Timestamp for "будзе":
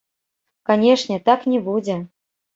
1.69-2.01